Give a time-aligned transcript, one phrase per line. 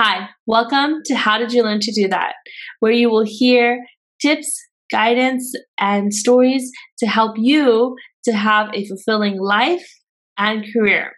[0.00, 2.34] Hi, welcome to How Did You Learn to Do That,
[2.78, 3.84] where you will hear
[4.22, 4.48] tips,
[4.92, 9.84] guidance, and stories to help you to have a fulfilling life
[10.38, 11.14] and career.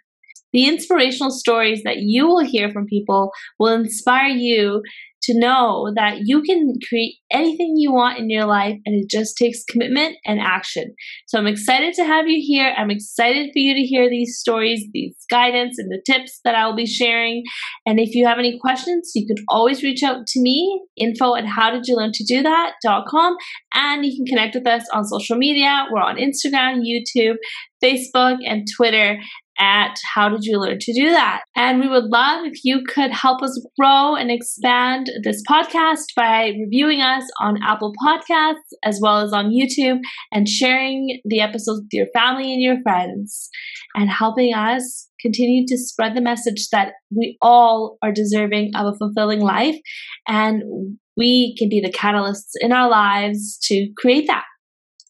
[0.53, 4.83] The inspirational stories that you will hear from people will inspire you
[5.23, 9.37] to know that you can create anything you want in your life and it just
[9.37, 10.95] takes commitment and action.
[11.27, 12.75] So I'm excited to have you here.
[12.77, 16.77] I'm excited for you to hear these stories, these guidance, and the tips that I'll
[16.77, 17.45] be sharing.
[17.87, 21.47] And if you have any questions, you can always reach out to me, info at
[21.47, 23.37] how did you learn to do that.com.
[23.75, 25.87] And you can connect with us on social media.
[25.93, 27.37] We're on Instagram, YouTube,
[27.83, 29.19] Facebook, and Twitter
[29.59, 31.43] at how did you learn to do that?
[31.57, 36.53] And we would love if you could help us grow and expand this podcast by
[36.59, 38.55] reviewing us on Apple Podcasts
[38.85, 40.01] as well as on YouTube
[40.33, 43.51] and sharing the episodes with your family and your friends
[43.95, 48.97] and helping us continue to spread the message that we all are deserving of a
[48.97, 49.77] fulfilling life
[50.27, 50.63] and
[51.17, 54.45] we can be the catalysts in our lives to create that.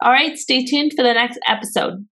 [0.03, 2.07] All right, stay tuned for the next episode.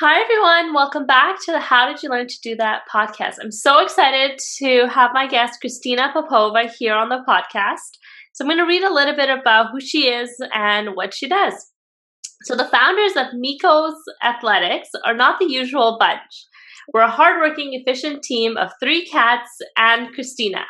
[0.00, 0.72] Hi, everyone.
[0.72, 3.36] Welcome back to the How Did You Learn to Do That podcast.
[3.42, 7.98] I'm so excited to have my guest, Christina Popova, here on the podcast.
[8.32, 11.28] So, I'm going to read a little bit about who she is and what she
[11.28, 11.52] does.
[12.44, 16.46] So, the founders of Miko's Athletics are not the usual bunch.
[16.94, 20.64] We're a hardworking, efficient team of three cats and Christina.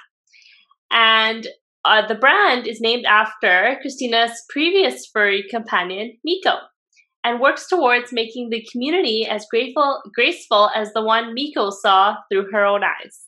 [0.91, 1.47] And
[1.85, 6.59] uh, the brand is named after Christina's previous furry companion, Miko
[7.25, 12.51] and works towards making the community as grateful, graceful as the one Miko saw through
[12.53, 13.27] her own eyes.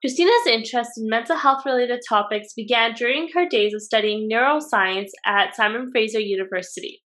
[0.00, 5.56] Christina's interest in mental health related topics began during her days of studying neuroscience at
[5.56, 7.02] Simon Fraser University.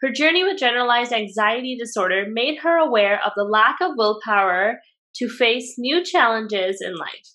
[0.00, 4.80] Her journey with generalized anxiety disorder made her aware of the lack of willpower
[5.16, 7.34] to face new challenges in life.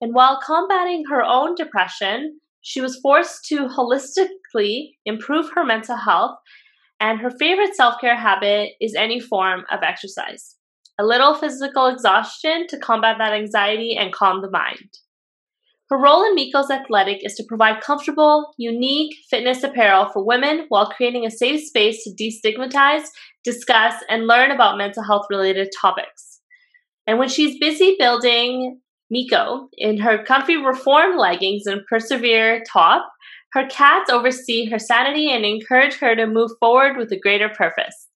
[0.00, 6.36] And while combating her own depression, she was forced to holistically improve her mental health
[7.00, 10.56] and her favorite self care habit is any form of exercise.
[10.98, 14.98] A little physical exhaustion to combat that anxiety and calm the mind.
[15.88, 20.90] Her role in Miko's Athletic is to provide comfortable, unique fitness apparel for women while
[20.90, 23.04] creating a safe space to destigmatize,
[23.44, 26.40] discuss, and learn about mental health related topics.
[27.06, 28.80] And when she's busy building
[29.10, 33.08] Miko in her comfy reform leggings and persevere top,
[33.56, 38.06] her cats oversee her sanity and encourage her to move forward with a greater purpose.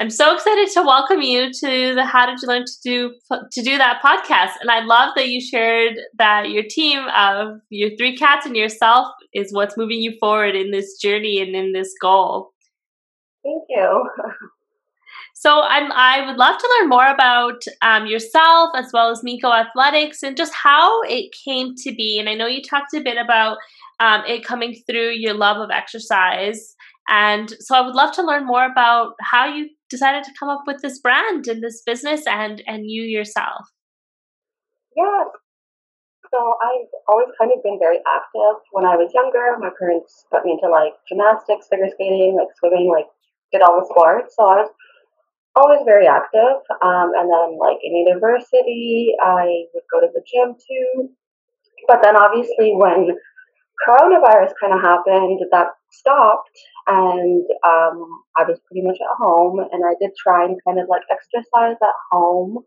[0.00, 3.14] I'm so excited to welcome you to the How Did You Learn to Do
[3.52, 7.90] to Do That podcast, and I love that you shared that your team of your
[7.98, 11.92] three cats and yourself is what's moving you forward in this journey and in this
[12.00, 12.52] goal.
[13.44, 14.10] Thank you.
[15.34, 19.52] So I'm, I would love to learn more about um, yourself as well as Miko
[19.52, 22.20] Athletics and just how it came to be.
[22.20, 23.58] And I know you talked a bit about
[24.02, 26.74] um, it coming through your love of exercise.
[27.08, 30.62] And so I would love to learn more about how you decided to come up
[30.66, 33.62] with this brand and this business and, and you yourself.
[34.96, 35.24] Yeah.
[36.34, 38.56] So I've always kind of been very active.
[38.72, 42.90] When I was younger, my parents put me into like gymnastics, figure skating, like swimming,
[42.90, 43.06] like
[43.52, 44.34] did all the sports.
[44.34, 44.70] So I was
[45.54, 46.58] always very active.
[46.82, 51.10] Um, and then like in university, I would go to the gym too.
[51.86, 53.14] But then obviously when
[53.86, 56.50] coronavirus kind of happened, that stopped,
[56.86, 58.06] and um,
[58.36, 61.76] I was pretty much at home, and I did try and kind of like exercise
[61.82, 62.64] at home,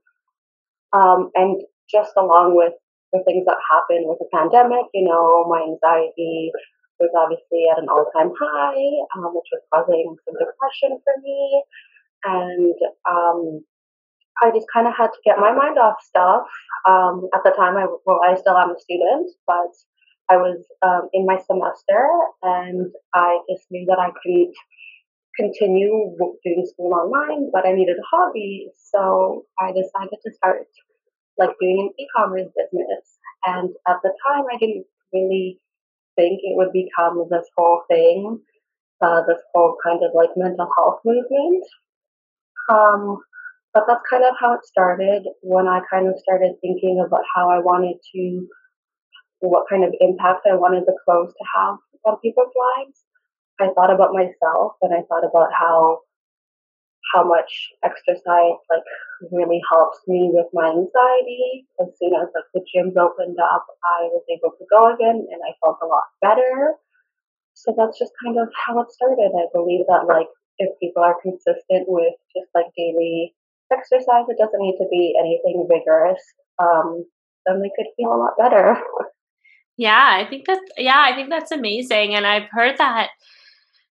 [0.93, 2.73] um, and just along with
[3.13, 6.51] the things that happened with the pandemic, you know, my anxiety
[6.99, 8.83] was obviously at an all-time high,
[9.15, 11.63] um, which was causing some depression for me,
[12.23, 12.75] and
[13.09, 13.63] um,
[14.43, 16.47] I just kind of had to get my mind off stuff.
[16.87, 19.71] Um, at the time, I well, I still am a student, but
[20.29, 22.09] I was um, in my semester
[22.41, 24.53] and I just knew that I couldn't
[25.35, 28.69] continue doing school online, but I needed a hobby.
[28.91, 30.67] So I decided to start
[31.37, 33.19] like doing an e-commerce business.
[33.45, 35.59] And at the time, I didn't really
[36.15, 38.39] think it would become this whole thing,
[39.01, 41.65] uh, this whole kind of like mental health movement.
[42.69, 43.19] Um,
[43.73, 47.49] but that's kind of how it started when I kind of started thinking about how
[47.49, 48.47] I wanted to
[49.49, 53.03] what kind of impact I wanted the clothes to have on people's lives.
[53.59, 56.01] I thought about myself and I thought about how
[57.13, 58.87] how much exercise like
[59.31, 61.67] really helps me with my anxiety.
[61.79, 65.39] As soon as like the gyms opened up, I was able to go again and
[65.45, 66.73] I felt a lot better.
[67.53, 69.31] So that's just kind of how it started.
[69.31, 70.27] I believe that like
[70.57, 73.33] if people are consistent with just like daily
[73.71, 76.21] exercise, it doesn't need to be anything vigorous.
[76.59, 77.05] Um,
[77.45, 78.75] then they could feel a lot better.
[79.77, 82.15] Yeah, I think that's yeah, I think that's amazing.
[82.15, 83.09] And I've heard that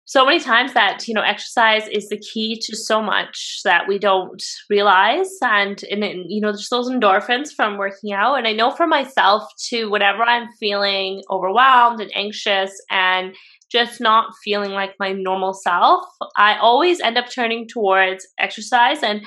[0.07, 3.99] so many times that you know exercise is the key to so much that we
[3.99, 8.53] don't realize and and, and you know there's those endorphins from working out and i
[8.53, 13.35] know for myself too whenever i'm feeling overwhelmed and anxious and
[13.73, 16.05] just not feeling like my normal self
[16.37, 19.23] i always end up turning towards exercise and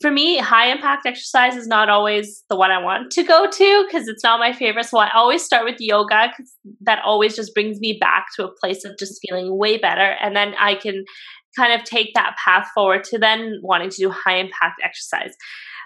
[0.00, 3.84] for me, high impact exercise is not always the one I want to go to
[3.86, 4.86] because it's not my favorite.
[4.86, 8.54] So I always start with yoga because that always just brings me back to a
[8.60, 10.16] place of just feeling way better.
[10.22, 11.04] And then I can
[11.58, 15.34] kind of take that path forward to then wanting to do high impact exercise.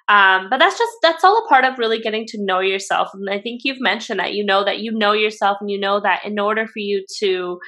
[0.09, 3.09] Um, but that's just that's all a part of really getting to know yourself.
[3.15, 5.99] And I think you've mentioned that you know that you know yourself and you know
[6.01, 7.59] that in order for you to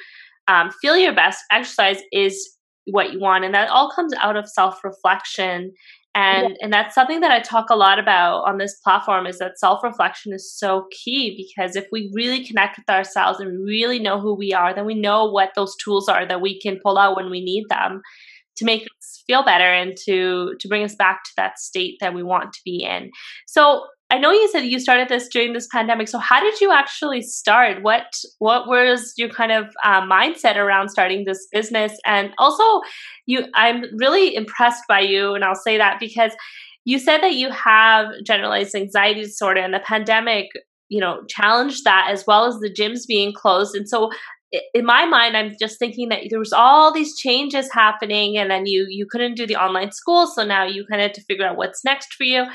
[0.47, 2.55] um, feel your best, exercise is
[2.85, 5.73] what you want, and that all comes out of self reflection
[6.17, 6.55] and yeah.
[6.61, 10.33] and that's something that i talk a lot about on this platform is that self-reflection
[10.33, 14.51] is so key because if we really connect with ourselves and really know who we
[14.53, 17.43] are then we know what those tools are that we can pull out when we
[17.43, 18.01] need them
[18.55, 22.13] to make us feel better and to to bring us back to that state that
[22.13, 23.11] we want to be in
[23.45, 26.07] so I know you said you started this during this pandemic.
[26.07, 27.83] So how did you actually start?
[27.83, 28.05] What
[28.39, 31.97] what was your kind of uh, mindset around starting this business?
[32.05, 32.81] And also,
[33.25, 36.31] you I'm really impressed by you, and I'll say that because
[36.85, 40.47] you said that you have generalized anxiety disorder, and the pandemic,
[40.87, 43.75] you know, challenged that as well as the gyms being closed.
[43.75, 44.09] And so
[44.73, 48.65] in my mind i'm just thinking that there was all these changes happening and then
[48.65, 51.57] you you couldn't do the online school so now you kind of to figure out
[51.57, 52.45] what's next for you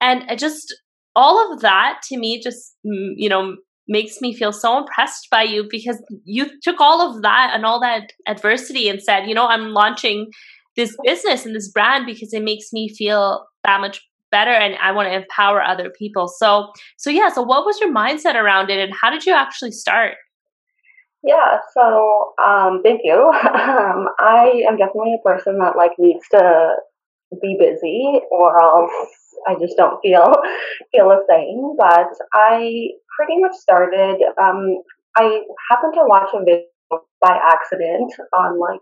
[0.00, 0.74] and I just
[1.14, 3.56] all of that to me just mm, you know
[3.88, 7.80] makes me feel so impressed by you because you took all of that and all
[7.80, 10.30] that adversity and said you know i'm launching
[10.76, 14.00] this business and this brand because it makes me feel that much
[14.30, 16.26] better and i want to empower other people.
[16.26, 19.72] So so yeah so what was your mindset around it and how did you actually
[19.72, 20.14] start?
[21.22, 23.14] Yeah so um thank you.
[23.44, 26.74] Um i am definitely a person that like needs to
[27.40, 28.92] be busy or else
[29.46, 30.32] I just don't feel
[30.92, 31.76] feel the same.
[31.76, 34.18] But I pretty much started.
[34.40, 34.82] Um,
[35.16, 36.64] I happened to watch a video
[37.20, 38.80] by accident on like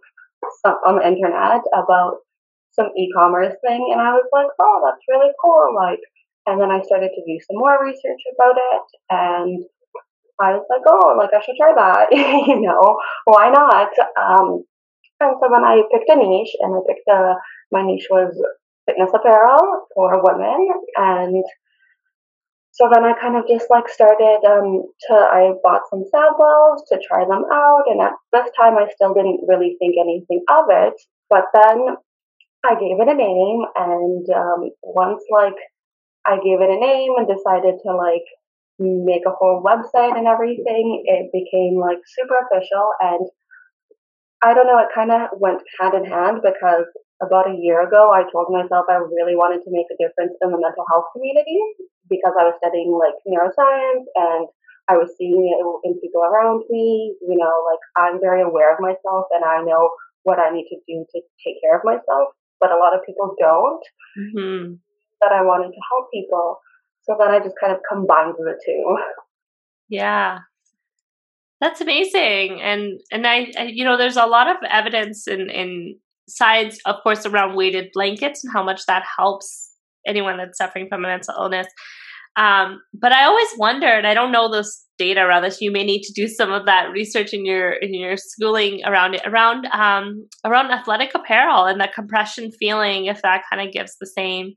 [0.64, 2.18] some, on the internet about
[2.72, 6.00] some e-commerce thing, and I was like, "Oh, that's really cool!" Like,
[6.46, 9.64] and then I started to do some more research about it, and
[10.40, 12.08] I was like, "Oh, like I should try that."
[12.46, 13.90] you know, why not?
[14.16, 14.64] Um,
[15.20, 17.34] and so then I picked a niche, and I picked a
[17.72, 18.34] my niche was
[18.86, 21.44] fitness apparel for women and
[22.72, 27.00] so then I kind of just like started um, to I bought some samples to
[27.06, 30.94] try them out and at this time I still didn't really think anything of it
[31.28, 31.96] but then
[32.64, 35.58] I gave it a name and um, once like
[36.26, 38.26] I gave it a name and decided to like
[38.78, 43.28] make a whole website and everything it became like super official and
[44.42, 46.86] I don't know it kind of went hand in hand because
[47.20, 50.50] about a year ago, I told myself I really wanted to make a difference in
[50.50, 51.60] the mental health community
[52.08, 54.48] because I was studying like neuroscience and
[54.88, 57.14] I was seeing it in people around me.
[57.20, 59.92] You know, like I'm very aware of myself and I know
[60.24, 63.36] what I need to do to take care of myself, but a lot of people
[63.38, 63.84] don't.
[64.16, 64.74] Mm-hmm.
[65.20, 66.58] That I wanted to help people.
[67.04, 68.96] So then I just kind of combined the two.
[69.90, 70.38] Yeah.
[71.60, 72.60] That's amazing.
[72.62, 75.98] And and I, I you know there's a lot of evidence in in
[76.30, 79.70] sides, of course, around weighted blankets and how much that helps
[80.06, 81.66] anyone that's suffering from a mental illness.
[82.36, 85.60] Um, but I always wondered, I don't know those data around this.
[85.60, 89.14] You may need to do some of that research in your in your schooling around
[89.14, 93.96] it, around um, around athletic apparel and that compression feeling, if that kind of gives
[93.98, 94.54] the same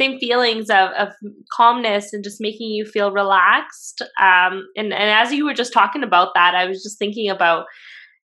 [0.00, 1.08] same feelings of, of
[1.52, 4.00] calmness and just making you feel relaxed.
[4.20, 7.66] Um, and, and as you were just talking about that, I was just thinking about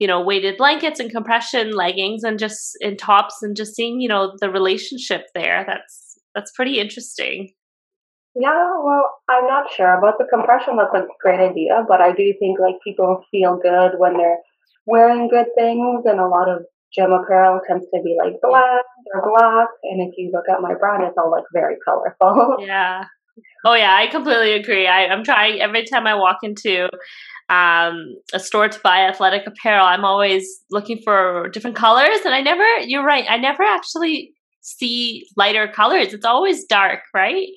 [0.04, 4.10] you know weighted blankets and compression leggings and just in tops and just seeing you
[4.10, 5.64] know the relationship there.
[5.66, 7.54] That's that's pretty interesting.
[8.36, 12.34] Yeah well i'm not sure about the compression that's a great idea but i do
[12.40, 14.40] think like people feel good when they're
[14.88, 16.64] wearing good things and a lot of
[16.96, 20.74] gym apparel tends to be like black or black and if you look at my
[20.74, 22.58] brand it's all like very colorful.
[22.60, 23.06] Yeah.
[23.66, 24.88] Oh yeah i completely agree.
[24.88, 26.90] I, i'm trying every time i walk into
[27.54, 32.20] um, a store to buy athletic apparel, I'm always looking for different colors.
[32.26, 36.14] And I never, you're right, I never actually see lighter colors.
[36.14, 37.48] It's always dark, right?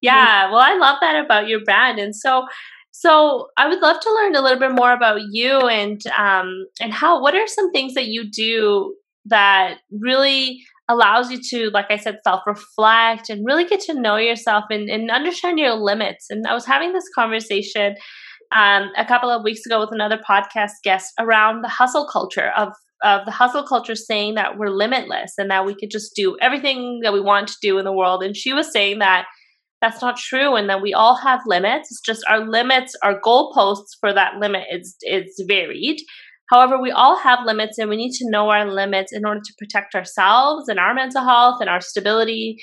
[0.00, 0.50] Yeah.
[0.50, 1.98] Well, I love that about your brand.
[1.98, 2.46] And so,
[2.90, 6.92] so I would love to learn a little bit more about you and um, and
[6.92, 7.20] how.
[7.20, 8.94] What are some things that you do
[9.26, 14.16] that really allows you to, like I said, self reflect and really get to know
[14.16, 16.26] yourself and, and understand your limits.
[16.30, 17.96] And I was having this conversation
[18.54, 22.72] um, a couple of weeks ago with another podcast guest around the hustle culture of
[23.04, 27.00] of the hustle culture saying that we're limitless and that we could just do everything
[27.02, 28.22] that we want to do in the world.
[28.22, 29.26] And she was saying that
[29.82, 31.90] that's not true and that we all have limits.
[31.90, 35.98] It's just our limits, our goalposts for that limit is is varied.
[36.50, 39.54] However, we all have limits and we need to know our limits in order to
[39.58, 42.56] protect ourselves and our mental health and our stability.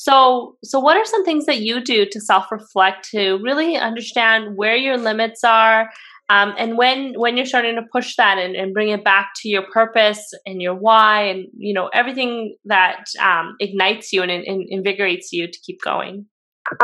[0.00, 4.76] So, so what are some things that you do to self-reflect to really understand where
[4.76, 5.90] your limits are
[6.30, 9.48] um, and when when you're starting to push that and, and bring it back to
[9.48, 14.66] your purpose and your why and you know everything that um, ignites you and, and
[14.68, 16.26] invigorates you to keep going?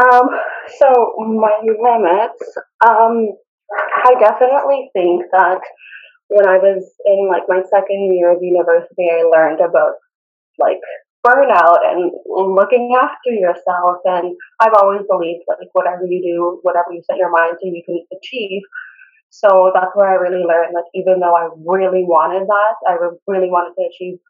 [0.01, 0.29] Um,
[0.79, 2.57] so my limits
[2.87, 3.29] um,
[4.05, 5.61] i definitely think that
[6.29, 9.93] when I was in like my second year of university, I learned about
[10.59, 10.81] like
[11.25, 14.05] burnout and looking after yourself.
[14.05, 17.67] And I've always believed that like whatever you do, whatever you set your mind to,
[17.67, 18.63] you can achieve.
[19.31, 22.95] So that's where I really learned like even though I really wanted that, I
[23.27, 24.21] really wanted to achieve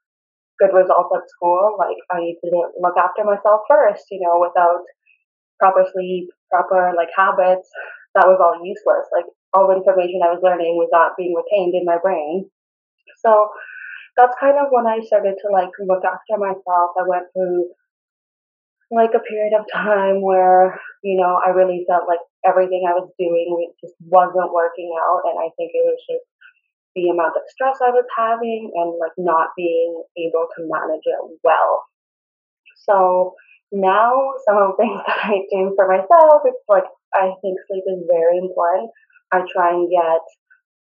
[0.59, 1.77] good results at school.
[1.79, 2.49] Like I need to
[2.81, 4.87] look after myself first, you know, without
[5.59, 7.69] proper sleep, proper like habits,
[8.15, 9.07] that was all useless.
[9.13, 12.49] Like all the information I was learning was not being retained in my brain.
[13.19, 13.51] So
[14.17, 16.95] that's kind of when I started to like look after myself.
[16.99, 17.71] I went through
[18.91, 23.11] like a period of time where, you know, I really felt like everything I was
[23.19, 25.23] doing just wasn't working out.
[25.27, 26.27] And I think it was just
[26.95, 31.39] the amount of stress I was having and like not being able to manage it
[31.43, 31.83] well.
[32.87, 33.35] So
[33.73, 34.15] now
[34.47, 38.07] some of the things that I do for myself, it's like I think sleep is
[38.07, 38.91] very important.
[39.33, 40.23] I try and get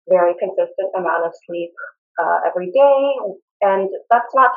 [0.09, 1.73] very consistent amount of sleep
[2.21, 2.99] uh, every day,
[3.62, 4.52] and that's not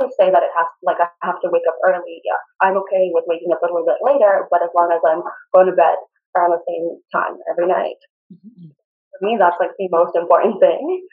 [0.00, 2.22] to say that it has like I have to wake up early.
[2.24, 5.22] Yeah, I'm okay with waking up a little bit later, but as long as I'm
[5.54, 5.98] going to bed
[6.36, 7.98] around the same time every night,
[8.30, 8.70] mm-hmm.
[8.70, 11.06] for me that's like the most important thing.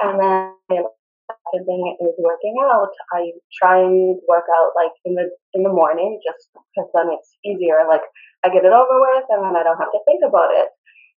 [0.00, 0.88] And then the
[1.28, 2.92] second thing is working out.
[3.12, 7.36] I try and work out like in the in the morning, just because then it's
[7.44, 7.84] easier.
[7.84, 8.04] Like
[8.42, 10.72] I get it over with, and then I don't have to think about it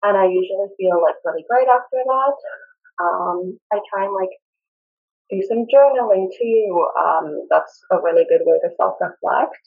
[0.02, 2.36] and I usually feel like really great after that.
[3.00, 4.30] Um, I try and like
[5.30, 6.86] do some journaling too.
[6.98, 9.58] Um, that's a really good way to self reflect.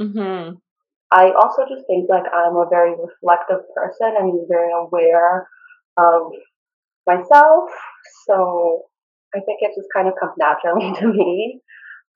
[0.00, 0.56] Mm-hmm.
[1.12, 5.46] I also just think like I'm a very reflective person and very aware
[5.98, 6.32] of
[7.06, 7.70] myself.
[8.26, 8.82] So
[9.34, 11.60] I think it just kind of comes naturally to me.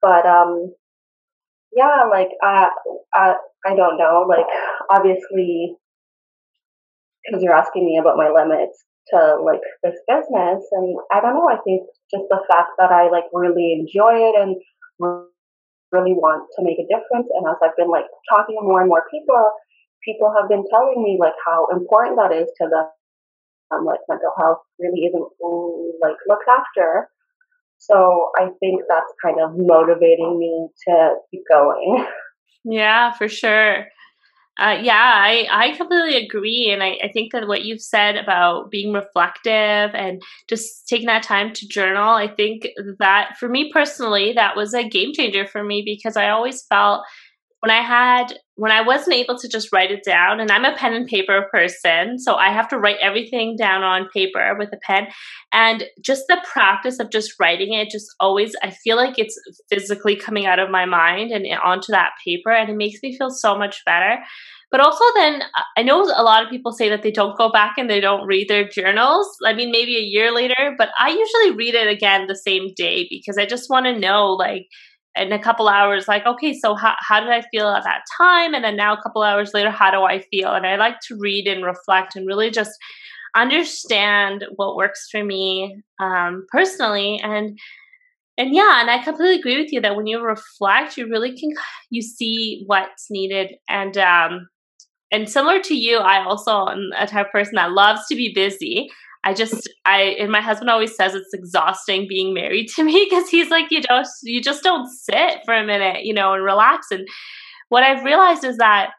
[0.01, 0.73] But um,
[1.75, 2.69] yeah, like I,
[3.13, 4.25] I, I don't know.
[4.27, 4.45] Like
[4.89, 5.75] obviously,
[7.25, 11.49] because you're asking me about my limits to like this business and i don't know
[11.49, 14.55] i think just the fact that i like really enjoy it and
[15.91, 18.89] really want to make a difference and as i've been like talking to more and
[18.89, 19.51] more people
[20.03, 22.87] people have been telling me like how important that is to them
[23.71, 25.27] um, like mental health really isn't
[26.01, 27.09] like looked after.
[27.79, 32.05] So i think that's kind of motivating me to keep going.
[32.69, 33.85] Yeah for sure
[34.59, 36.69] uh, yeah, I, I completely agree.
[36.71, 41.23] And I, I think that what you've said about being reflective and just taking that
[41.23, 42.67] time to journal, I think
[42.99, 47.03] that for me personally, that was a game changer for me because I always felt
[47.61, 50.75] when I had when I wasn't able to just write it down, and I'm a
[50.75, 54.77] pen and paper person, so I have to write everything down on paper with a
[54.77, 55.07] pen.
[55.53, 60.15] And just the practice of just writing it, just always, I feel like it's physically
[60.15, 63.55] coming out of my mind and onto that paper, and it makes me feel so
[63.55, 64.17] much better.
[64.71, 65.43] But also, then
[65.77, 68.27] I know a lot of people say that they don't go back and they don't
[68.27, 69.29] read their journals.
[69.45, 73.07] I mean, maybe a year later, but I usually read it again the same day
[73.09, 74.67] because I just want to know, like,
[75.19, 78.53] in a couple hours like okay so how, how did i feel at that time?
[78.53, 80.53] And then now a couple hours later how do i feel?
[80.53, 82.71] And i like to read and reflect and really just
[83.35, 87.19] understand what works for me um, personally.
[87.23, 87.57] And
[88.39, 91.49] and yeah and i completely agree with you that when you reflect you really can
[91.89, 93.55] you see what's needed.
[93.67, 94.47] And um
[95.11, 98.33] and similar to you i also am a type of person that loves to be
[98.33, 98.89] busy
[99.27, 103.29] I just I and my husband always says it's exhausting being married to me because
[103.29, 106.87] he's like you don't you just don't sit for a minute, you know, and relax.
[106.91, 107.05] And
[107.67, 108.91] what I've realized is that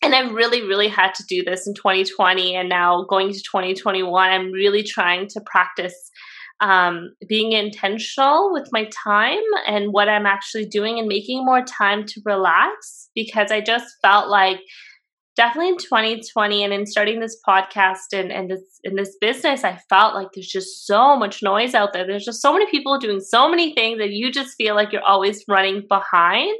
[0.00, 4.30] and I've really, really had to do this in 2020 and now going to 2021,
[4.30, 5.94] I'm really trying to practice
[6.60, 12.04] um, being intentional with my time and what I'm actually doing and making more time
[12.06, 14.58] to relax because I just felt like
[15.36, 19.78] definitely in 2020 and in starting this podcast and, and this in this business, I
[19.88, 22.06] felt like there's just so much noise out there.
[22.06, 25.04] There's just so many people doing so many things that you just feel like you're
[25.04, 26.58] always running behind.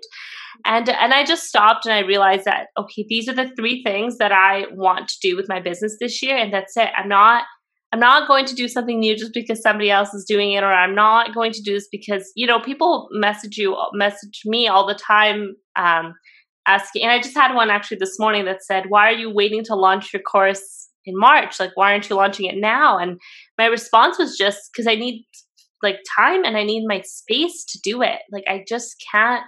[0.64, 4.18] And and I just stopped and I realized that okay, these are the three things
[4.18, 6.90] that I want to do with my business this year, and that's it.
[6.96, 7.44] I'm not
[7.92, 10.72] I'm not going to do something new just because somebody else is doing it, or
[10.72, 14.86] I'm not going to do this because you know people message you, message me all
[14.86, 16.14] the time, um,
[16.66, 17.02] asking.
[17.02, 19.74] And I just had one actually this morning that said, "Why are you waiting to
[19.74, 21.58] launch your course in March?
[21.58, 23.20] Like, why aren't you launching it now?" And
[23.58, 25.24] my response was just because I need
[25.82, 28.20] like time and I need my space to do it.
[28.30, 29.44] Like, I just can't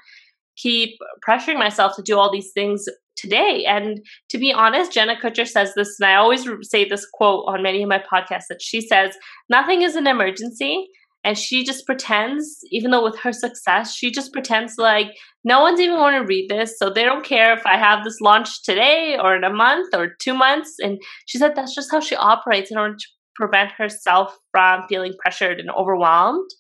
[0.57, 3.65] keep pressuring myself to do all these things today.
[3.67, 7.63] And to be honest, Jenna Kutcher says this, and I always say this quote on
[7.63, 9.17] many of my podcasts that she says,
[9.49, 10.89] Nothing is an emergency.
[11.25, 15.09] And she just pretends, even though with her success, she just pretends like
[15.43, 16.79] no one's even going to read this.
[16.79, 20.15] So they don't care if I have this launch today or in a month or
[20.21, 20.77] two months.
[20.83, 25.15] And she said that's just how she operates in order to prevent herself from feeling
[25.19, 26.51] pressured and overwhelmed.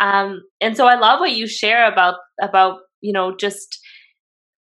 [0.00, 3.80] Um, and so I love what you share about about you know just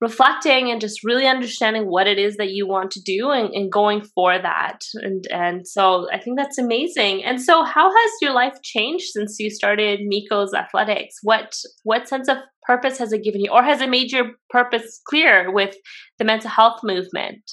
[0.01, 3.71] reflecting and just really understanding what it is that you want to do and, and,
[3.71, 4.79] going for that.
[4.95, 7.23] And and so i think that's amazing.
[7.23, 11.17] And so how has your life changed since you started miko's athletics?
[11.21, 13.51] What what sense of purpose has it given you?
[13.51, 15.75] Or has it made your purpose clear with
[16.17, 17.43] the mental health movement?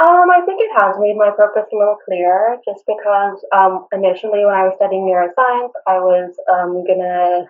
[0.00, 4.44] Um, I think it has made my purpose a little clearer just because um, initially
[4.44, 7.46] when I was studying neuroscience, I was um, gonna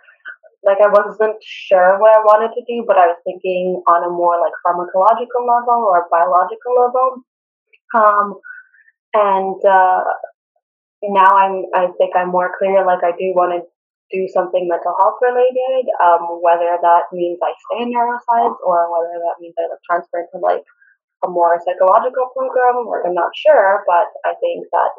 [0.64, 4.10] like I wasn't sure what I wanted to do, but I was thinking on a
[4.10, 7.08] more like pharmacological level or biological level.
[7.94, 8.26] Um,
[9.14, 10.02] and uh,
[11.04, 12.84] now I'm I think I'm more clear.
[12.84, 13.60] Like I do want to
[14.12, 19.16] do something mental health related, um, whether that means I stay in neuroscience or whether
[19.20, 20.64] that means I like transfer into like
[21.24, 22.88] a more psychological program.
[22.88, 24.92] Like I'm not sure, but I think that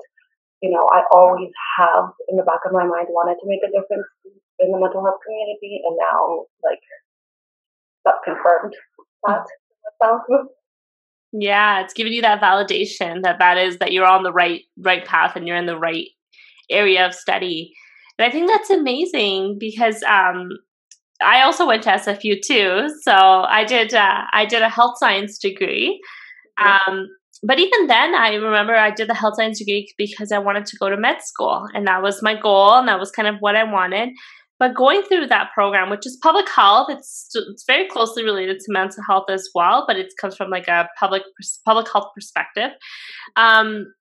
[0.62, 3.74] you know I always have in the back of my mind wanted to make a
[3.74, 4.05] difference
[4.59, 6.79] in the mental health community, and now like
[8.03, 8.74] that's confirmed
[9.27, 9.45] that
[10.00, 10.21] myself.
[11.38, 15.03] Yeah, it's giving you that validation that that is that you're on the right right
[15.03, 16.07] path and you're in the right
[16.69, 17.74] area of study.
[18.18, 20.51] And I think that's amazing because um,
[21.22, 22.89] I also went to SFU too.
[23.01, 26.00] So I did uh, I did a health science degree.
[26.57, 27.07] Um,
[27.44, 30.77] but even then, I remember I did the health science degree because I wanted to
[30.77, 33.55] go to med school, and that was my goal, and that was kind of what
[33.55, 34.09] I wanted.
[34.57, 38.65] But going through that program, which is public health, it's it's very closely related to
[38.72, 41.24] mental health as well, but it comes from like a public
[41.65, 42.72] public health perspective.
[43.35, 43.94] Um,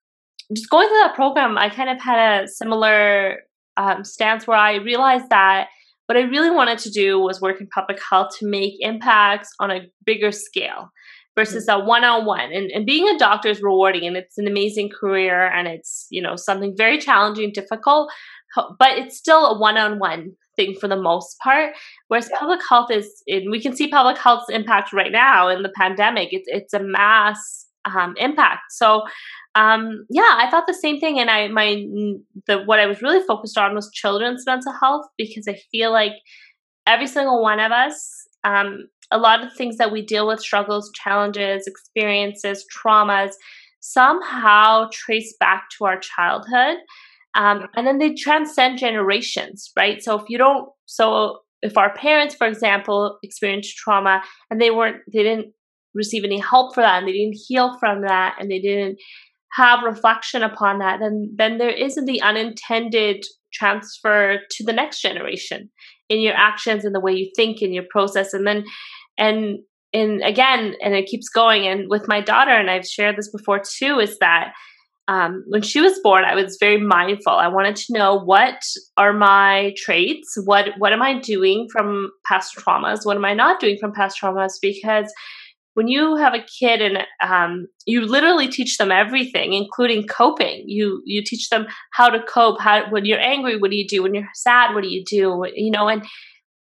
[0.54, 3.38] just going through that program, I kind of had a similar
[3.76, 5.68] um, stance where I realized that
[6.06, 9.70] what I really wanted to do was work in public health to make impacts on
[9.70, 10.90] a bigger scale
[11.34, 15.46] versus a one-on-one and, and being a doctor is rewarding and it's an amazing career
[15.48, 18.08] and it's you know something very challenging difficult
[18.78, 21.74] but it's still a one-on-one thing for the most part.
[22.08, 22.38] Whereas yeah.
[22.38, 26.28] public health is, and we can see public health's impact right now in the pandemic.
[26.32, 28.72] It's it's a mass um, impact.
[28.72, 29.02] So
[29.54, 31.84] um, yeah, I thought the same thing, and I my
[32.46, 36.12] the what I was really focused on was children's mental health because I feel like
[36.86, 38.26] every single one of us.
[38.44, 43.32] Um, a lot of things that we deal with struggles challenges experiences traumas
[43.80, 46.78] somehow trace back to our childhood
[47.34, 50.02] um, and then they transcend generations, right?
[50.02, 54.98] So if you don't, so if our parents, for example, experienced trauma and they weren't,
[55.12, 55.52] they didn't
[55.94, 58.98] receive any help for that and they didn't heal from that and they didn't
[59.54, 65.70] have reflection upon that, then then there isn't the unintended transfer to the next generation
[66.08, 68.64] in your actions and the way you think in your process, and then
[69.16, 69.58] and
[69.92, 71.68] and again, and it keeps going.
[71.68, 74.52] And with my daughter, and I've shared this before too, is that
[75.06, 77.32] um, when she was born, I was very mindful.
[77.32, 78.62] I wanted to know what
[78.96, 83.60] are my traits, what what am I doing from past traumas, what am I not
[83.60, 85.12] doing from past traumas, because
[85.74, 90.64] when you have a kid and um, you literally teach them everything, including coping.
[90.66, 92.60] You you teach them how to cope.
[92.60, 94.02] How when you're angry, what do you do?
[94.02, 95.44] When you're sad, what do you do?
[95.54, 96.04] You know, and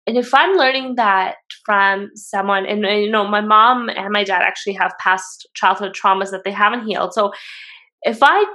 [0.08, 4.24] and if I'm learning that from someone, and, and you know, my mom and my
[4.24, 7.32] dad actually have past childhood traumas that they haven't healed, so
[8.06, 8.46] if I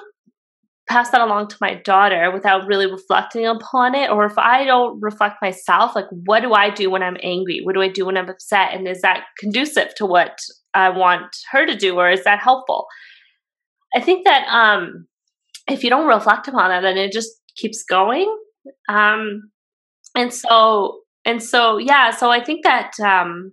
[0.89, 5.01] pass that along to my daughter without really reflecting upon it, or if I don't
[5.01, 7.61] reflect myself, like what do I do when I'm angry?
[7.63, 8.73] What do I do when I'm upset?
[8.73, 10.39] And is that conducive to what
[10.75, 12.87] I want her to do, or is that helpful?
[13.95, 15.07] I think that um,
[15.69, 18.33] if you don't reflect upon that, then it just keeps going.
[18.89, 19.51] Um,
[20.17, 22.11] and so, and so, yeah.
[22.11, 23.53] So I think that um,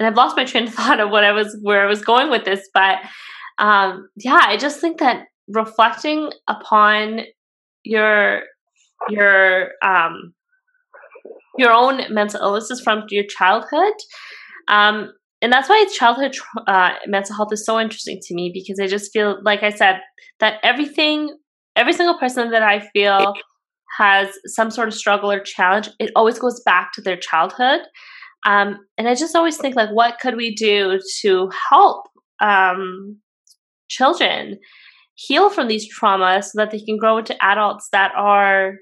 [0.00, 2.30] and I've lost my train of thought of what I was where I was going
[2.30, 2.98] with this, but
[3.60, 7.20] um, yeah, I just think that reflecting upon
[7.84, 8.42] your
[9.08, 10.34] your um,
[11.58, 13.92] your own mental illnesses from your childhood.
[14.68, 18.86] Um, and that's why childhood uh, mental health is so interesting to me because I
[18.86, 20.00] just feel, like I said,
[20.38, 21.34] that everything,
[21.76, 23.34] every single person that I feel
[23.98, 27.80] has some sort of struggle or challenge, it always goes back to their childhood.
[28.46, 32.06] Um, and I just always think, like, what could we do to help
[32.40, 33.18] um,
[33.90, 34.58] children
[35.14, 38.76] heal from these traumas so that they can grow into adults that are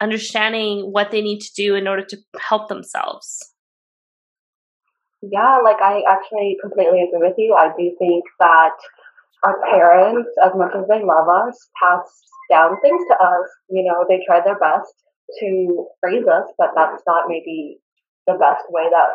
[0.00, 3.38] understanding what they need to do in order to help themselves.
[5.20, 7.54] Yeah, like I actually completely agree with you.
[7.54, 8.76] I do think that
[9.42, 12.06] our parents, as much as they love us, pass
[12.50, 13.48] down things to us.
[13.68, 14.94] You know, they try their best
[15.40, 17.78] to raise us, but that's not maybe
[18.28, 19.08] the best way that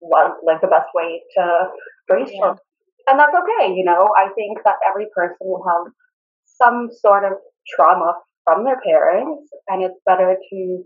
[0.00, 1.68] was like the best way to
[2.08, 2.38] raise yeah.
[2.38, 2.58] children.
[3.06, 4.10] And that's okay, you know.
[4.16, 5.92] I think that every person will have
[6.44, 7.38] some sort of
[7.74, 10.84] trauma from their parents, and it's better to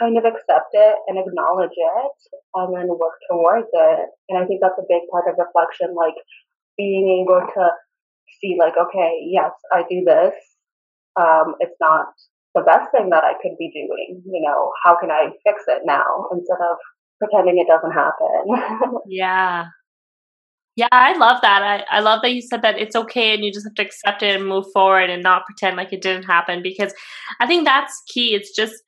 [0.00, 2.16] kind of accept it and acknowledge it
[2.54, 4.08] and then work towards it.
[4.28, 6.16] And I think that's a big part of reflection, like
[6.76, 7.70] being able to
[8.40, 10.34] see, like, okay, yes, I do this.
[11.20, 12.06] Um, it's not
[12.54, 14.22] the best thing that I could be doing.
[14.24, 16.76] You know, how can I fix it now instead of
[17.18, 18.98] pretending it doesn't happen?
[19.08, 19.66] yeah.
[20.76, 21.62] Yeah, I love that.
[21.62, 24.22] I, I love that you said that it's okay and you just have to accept
[24.22, 26.94] it and move forward and not pretend like it didn't happen because
[27.40, 28.34] I think that's key.
[28.34, 28.82] It's just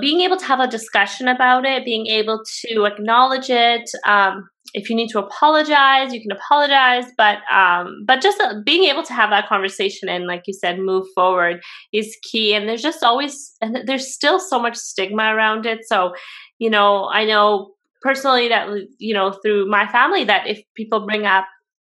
[0.00, 3.90] being able to have a discussion about it, being able to acknowledge it.
[4.06, 8.84] Um, if you need to apologize, you can apologize, but um, but just uh, being
[8.84, 11.60] able to have that conversation and, like you said, move forward
[11.92, 12.54] is key.
[12.54, 15.80] And there's just always, and there's still so much stigma around it.
[15.86, 16.14] So,
[16.58, 21.24] you know, I know personally that you know through my family that if people bring
[21.24, 21.46] up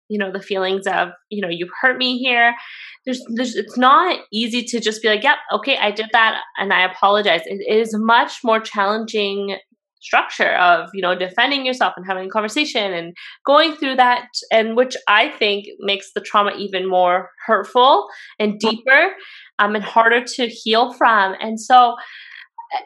[0.10, 2.54] you know the feelings of you know you've hurt me here
[3.06, 6.74] there's, there's it's not easy to just be like yep okay i did that and
[6.74, 7.42] i apologize.
[7.46, 9.58] It is much more challenging
[10.02, 14.76] structure of you know defending yourself and having a conversation and going through that and
[14.76, 19.14] which i think makes the trauma even more hurtful and deeper
[19.60, 21.36] um, and harder to heal from.
[21.40, 21.96] And so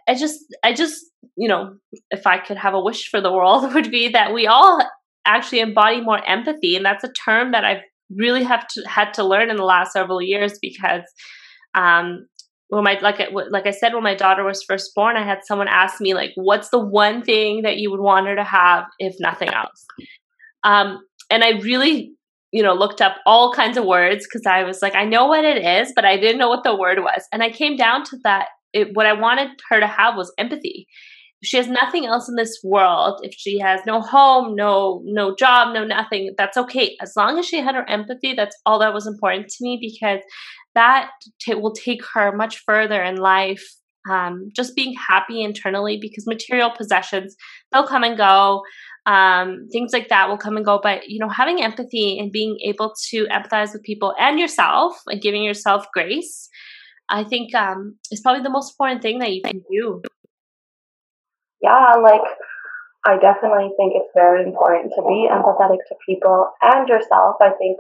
[0.08, 1.06] i just i just
[1.38, 1.76] you know,
[2.10, 4.82] if I could have a wish for the world, would be that we all
[5.26, 9.24] actually embody more empathy, and that's a term that I've really have to had to
[9.24, 11.02] learn in the last several years because
[11.76, 12.26] um
[12.70, 15.68] when my like like I said when my daughter was first born I had someone
[15.68, 19.14] ask me like what's the one thing that you would want her to have if
[19.20, 19.86] nothing else?
[20.64, 22.14] Um and I really
[22.54, 25.44] you know looked up all kinds of words because I was like I know what
[25.44, 27.28] it is but I didn't know what the word was.
[27.34, 30.88] And I came down to that it, what I wanted her to have was empathy
[31.44, 35.74] she has nothing else in this world, if she has no home, no no job,
[35.74, 36.98] no nothing, that's okay.
[37.02, 40.22] As long as she had her empathy, that's all that was important to me because
[40.74, 43.64] that t- will take her much further in life.
[44.10, 47.36] Um, just being happy internally because material possessions
[47.72, 48.64] they'll come and go.
[49.06, 50.80] Um, things like that will come and go.
[50.82, 55.22] But you know, having empathy and being able to empathize with people and yourself and
[55.22, 56.50] giving yourself grace,
[57.10, 60.02] I think um, is probably the most important thing that you can do
[61.62, 62.26] yeah, like
[63.06, 67.38] I definitely think it's very important to be empathetic to people and yourself.
[67.42, 67.78] I think,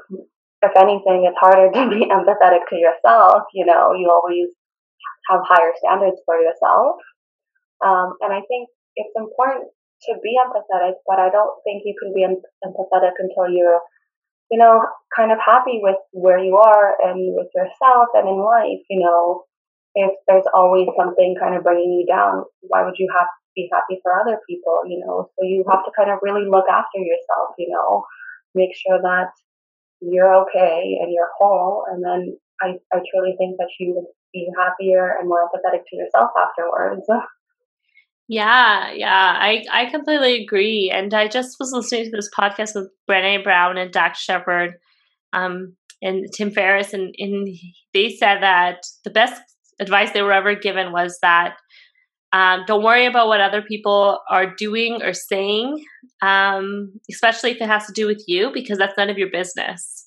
[0.61, 3.43] if anything, it's harder to be empathetic to yourself.
[3.53, 4.49] You know, you always
[5.29, 6.97] have higher standards for yourself.
[7.85, 9.69] Um, and I think it's important
[10.09, 12.25] to be empathetic, but I don't think you can be
[12.65, 13.81] empathetic until you're,
[14.49, 14.81] you know,
[15.15, 18.83] kind of happy with where you are and with yourself and in life.
[18.89, 19.43] You know,
[19.95, 23.69] if there's always something kind of bringing you down, why would you have to be
[23.71, 25.29] happy for other people, you know.
[25.38, 28.05] So you have to kind of really look after yourself, you know,
[28.55, 29.31] make sure that
[29.99, 31.83] you're okay and you're whole.
[31.91, 35.95] And then I, I truly think that you would be happier and more empathetic to
[35.95, 37.05] yourself afterwards.
[38.27, 40.91] Yeah, yeah, I, I completely agree.
[40.93, 44.73] And I just was listening to this podcast with Brené Brown and Dax Shepard
[45.31, 47.47] um, and Tim Ferriss, and, and
[47.93, 49.41] they said that the best
[49.79, 51.55] advice they were ever given was that
[52.33, 55.83] um, don't worry about what other people are doing or saying,
[56.21, 60.03] um, especially if it has to do with you, because that's none of your business.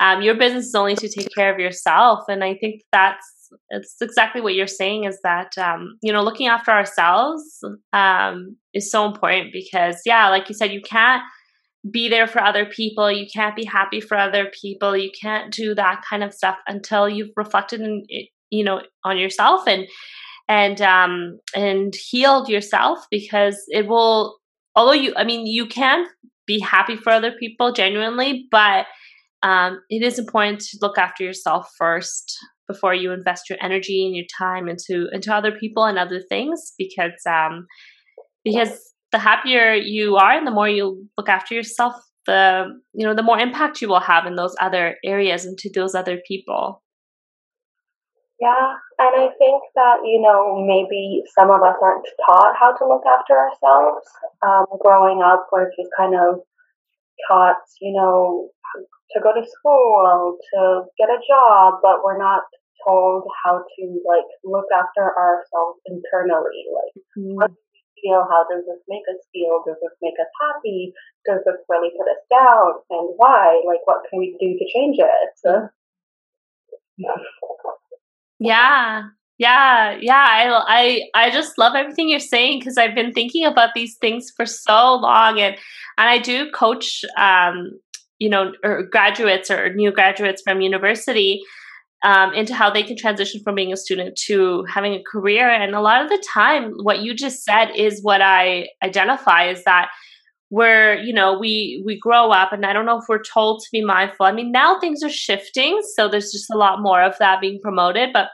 [0.00, 3.26] Um, your business is only to take care of yourself, and I think that's
[3.70, 5.04] it's exactly what you're saying.
[5.04, 7.60] Is that um, you know looking after ourselves
[7.92, 11.22] um, is so important because yeah, like you said, you can't
[11.90, 13.10] be there for other people.
[13.10, 14.96] You can't be happy for other people.
[14.96, 18.04] You can't do that kind of stuff until you've reflected, in,
[18.50, 19.86] you know, on yourself and
[20.48, 24.38] and um, and healed yourself because it will
[24.76, 26.06] although you, I mean, you can
[26.46, 28.86] be happy for other people genuinely, but
[29.42, 34.16] um, it is important to look after yourself first before you invest your energy and
[34.16, 37.66] your time into into other people and other things because um,
[38.44, 41.94] because the happier you are and the more you look after yourself
[42.26, 45.70] the you know the more impact you will have in those other areas and to
[45.72, 46.82] those other people.
[48.40, 52.86] Yeah and i think that you know maybe some of us aren't taught how to
[52.86, 54.06] look after ourselves
[54.42, 56.40] um, growing up we're just kind of
[57.28, 58.50] taught you know
[59.10, 62.42] to go to school to get a job but we're not
[62.86, 67.54] told how to like look after ourselves internally like mm-hmm
[68.04, 68.26] feel?
[68.30, 69.64] How does this make us feel?
[69.66, 70.92] Does this make us happy?
[71.24, 72.84] Does this really put us down?
[72.90, 73.62] And why?
[73.66, 75.32] Like, what can we do to change it?
[76.96, 77.16] Yeah.
[79.38, 83.70] Yeah, yeah, I I I just love everything you're saying because I've been thinking about
[83.74, 85.56] these things for so long, and
[85.98, 87.72] and I do coach, um,
[88.20, 91.40] you know, or graduates or new graduates from university,
[92.04, 95.48] um, into how they can transition from being a student to having a career.
[95.50, 99.64] And a lot of the time, what you just said is what I identify is
[99.64, 99.88] that
[100.50, 103.68] we're, you know, we we grow up, and I don't know if we're told to
[103.72, 104.26] be mindful.
[104.26, 107.60] I mean, now things are shifting, so there's just a lot more of that being
[107.62, 108.28] promoted, but.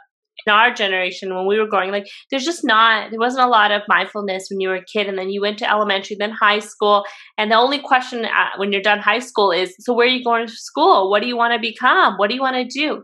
[0.47, 3.73] In our generation, when we were growing, like there's just not, there wasn't a lot
[3.73, 6.61] of mindfulness when you were a kid, and then you went to elementary, then high
[6.61, 7.05] school,
[7.39, 10.25] and the only question at, when you're done high school is, so where are you
[10.25, 11.11] going to school?
[11.11, 12.17] What do you want to become?
[12.17, 13.03] What do you want to do?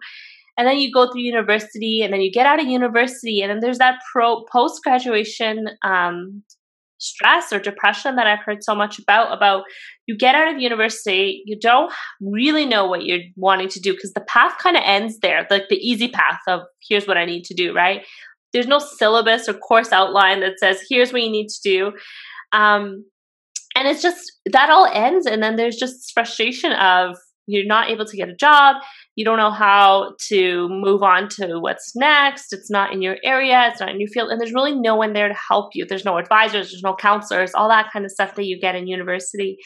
[0.58, 3.60] and then you go through university and then you get out of university and then
[3.60, 6.42] there's that pro post graduation um,
[6.98, 9.64] stress or depression that i've heard so much about about
[10.06, 14.12] you get out of university you don't really know what you're wanting to do because
[14.14, 17.44] the path kind of ends there like the easy path of here's what i need
[17.44, 18.04] to do right?
[18.52, 21.92] There's no syllabus or course outline that says here's what you need to do.
[22.52, 23.04] Um,
[23.74, 28.06] and it's just that all ends and then there's just frustration of you're not able
[28.06, 28.76] to get a job
[29.16, 32.52] you don't know how to move on to what's next.
[32.52, 33.68] It's not in your area.
[33.70, 34.30] It's not in your field.
[34.30, 35.86] And there's really no one there to help you.
[35.86, 36.70] There's no advisors.
[36.70, 37.54] There's no counselors.
[37.54, 39.56] All that kind of stuff that you get in university.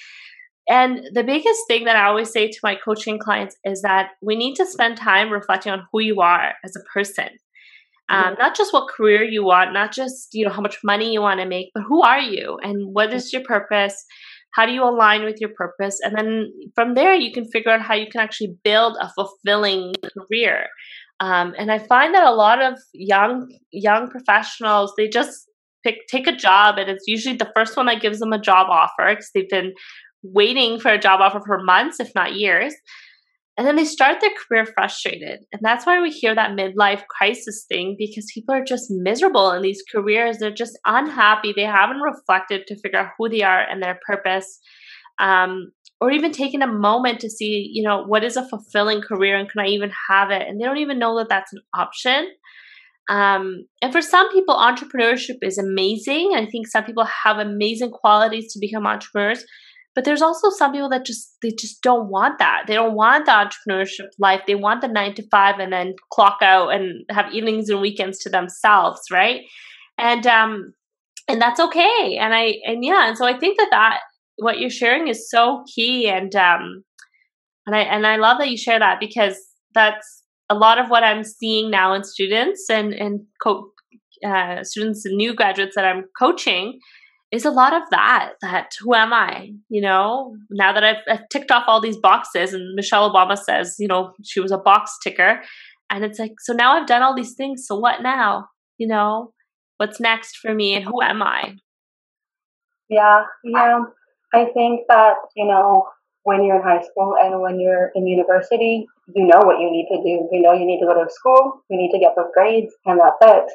[0.69, 4.37] And the biggest thing that i always say to my coaching clients is that we
[4.37, 7.29] need to spend time reflecting on who you are as a person.
[8.09, 11.21] Um, not just what career you want not just you know how much money you
[11.21, 14.05] want to make but who are you and what is your purpose
[14.55, 15.99] how do you align with your purpose?
[16.03, 19.95] And then from there you can figure out how you can actually build a fulfilling
[20.17, 20.67] career.
[21.21, 25.47] Um, and i find that a lot of young young professionals they just
[25.85, 28.69] pick take a job and it's usually the first one that gives them a job
[28.71, 29.75] offer because they've been
[30.23, 32.75] waiting for a job offer for months if not years
[33.59, 35.41] and then they start their career frustrated.
[35.53, 39.63] And that's why we hear that midlife crisis thing because people are just miserable in
[39.63, 40.39] these careers.
[40.39, 41.53] They're just unhappy.
[41.55, 44.61] They haven't reflected to figure out who they are and their purpose.
[45.19, 49.37] Um, or even taking a moment to see, you know, what is a fulfilling career
[49.37, 50.49] and can I even have it?
[50.49, 52.31] And they don't even know that that's an option.
[53.11, 56.33] Um, and for some people, entrepreneurship is amazing.
[56.35, 59.45] I think some people have amazing qualities to become entrepreneurs.
[60.01, 62.63] But there's also some people that just they just don't want that.
[62.67, 64.41] They don't want the entrepreneurship life.
[64.47, 68.19] They want the nine to five and then clock out and have evenings and weekends
[68.21, 69.43] to themselves, right?
[69.99, 70.73] And um,
[71.29, 72.17] and that's okay.
[72.19, 74.01] And I and yeah, and so I think that that
[74.37, 76.09] what you're sharing is so key.
[76.09, 76.83] And um,
[77.67, 79.37] and I and I love that you share that because
[79.75, 83.71] that's a lot of what I'm seeing now in students and and co-
[84.27, 86.81] uh, students and new graduates that I'm coaching
[87.33, 90.37] is a lot of that that who am i you know?
[90.51, 94.12] Now that I've, I've, ticked off all these boxes and michelle obama says you know
[94.23, 95.40] she was a box ticker
[95.90, 98.47] and it's like so now i've done all these things so what now
[98.79, 99.33] you know?
[99.77, 101.55] What's next for me and who am i?
[102.88, 103.81] Yeah yeah
[104.35, 105.87] i think that you know
[106.25, 109.88] when you're in high school and when you're in university you know what you need
[109.90, 110.29] to do.
[110.33, 113.01] You know you need to go to school you need to get those grades and
[113.01, 113.53] that's it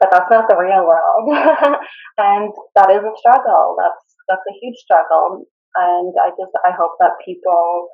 [0.00, 1.26] but that's not the real world.
[2.18, 3.76] and that is a struggle.
[3.78, 5.44] That's that's a huge struggle.
[5.76, 7.88] And I just I hope that people,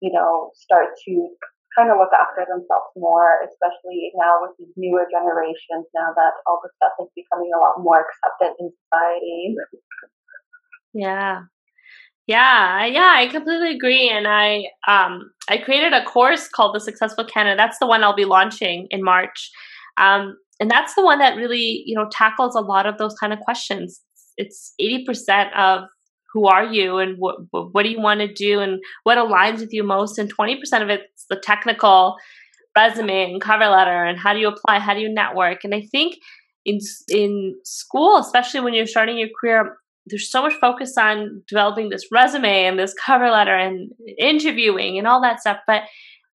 [0.00, 1.12] you know, start to
[1.76, 6.60] kind of look after themselves more, especially now with these newer generations, now that all
[6.64, 9.54] this stuff is becoming a lot more accepted in society.
[10.94, 11.42] Yeah.
[12.26, 14.08] Yeah, yeah, I completely agree.
[14.08, 17.56] And I um I created a course called The Successful Candidate.
[17.56, 19.50] That's the one I'll be launching in March.
[19.96, 23.32] Um, and that's the one that really you know tackles a lot of those kind
[23.32, 24.00] of questions.
[24.38, 25.88] It's 80% of
[26.32, 29.72] who are you and what what do you want to do and what aligns with
[29.72, 32.16] you most and 20% of it's the technical
[32.76, 35.64] resume and cover letter and how do you apply how do you network?
[35.64, 36.18] And i think
[36.66, 41.88] in in school especially when you're starting your career there's so much focus on developing
[41.88, 45.82] this resume and this cover letter and interviewing and all that stuff but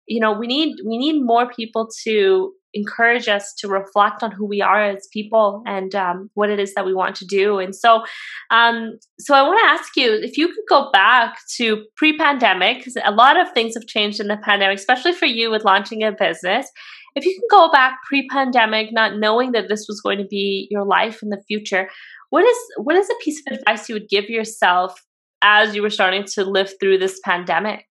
[0.06, 4.46] you know we need we need more people to encourage us to reflect on who
[4.46, 7.58] we are as people and um, what it is that we want to do.
[7.58, 8.04] And so,
[8.50, 12.96] um, so I want to ask you if you could go back to pre-pandemic, because
[13.04, 16.12] a lot of things have changed in the pandemic, especially for you with launching a
[16.12, 16.70] business.
[17.14, 20.84] If you can go back pre-pandemic, not knowing that this was going to be your
[20.84, 21.88] life in the future,
[22.28, 25.00] what is what is a piece of advice you would give yourself
[25.42, 27.86] as you were starting to live through this pandemic?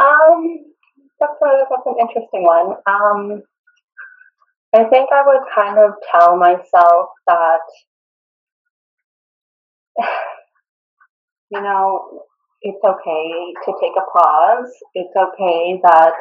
[0.00, 0.64] Um,
[1.20, 2.76] that's a that's an interesting one.
[2.88, 3.42] Um,
[4.74, 7.60] I think I would kind of tell myself that,
[11.50, 12.22] you know,
[12.62, 14.72] it's okay to take a pause.
[14.94, 16.14] It's okay that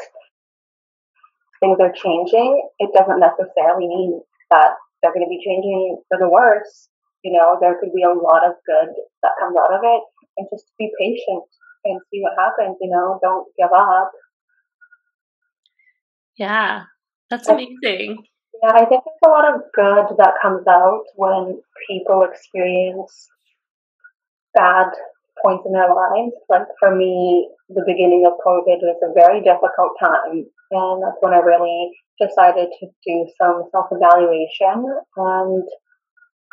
[1.62, 2.67] things are changing.
[2.80, 6.89] It doesn't necessarily mean that they're going to be changing for the worse.
[7.24, 10.04] You know, there could be a lot of good that comes out of it,
[10.38, 11.43] and just be patient
[11.86, 12.78] and see what happens.
[12.82, 14.12] You know, don't give up.
[16.38, 16.84] Yeah,
[17.30, 18.24] that's amazing.
[18.63, 23.28] Yeah, I think there's a lot of good that comes out when people experience
[24.54, 24.88] bad
[25.44, 26.36] points in their lives.
[26.50, 31.34] Like for me, the beginning of COVID was a very difficult time, and that's when
[31.34, 34.86] I really decided to do some self evaluation.
[35.15, 35.63] And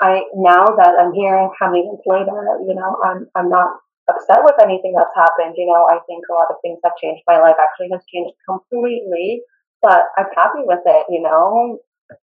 [0.01, 4.41] I now that I'm here, how many months later, you know, I'm I'm not upset
[4.43, 5.55] with anything that's happened.
[5.57, 7.23] You know, I think a lot of things have changed.
[7.27, 9.43] My life actually has changed completely,
[9.83, 11.79] but I'm happy with it, you know.